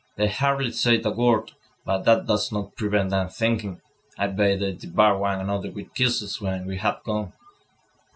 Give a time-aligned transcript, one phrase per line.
[0.15, 1.51] "They hardly say a word,
[1.85, 3.81] but that does not prevent them thinking.
[4.17, 7.33] I bet they devour one another with kisses when we have gone."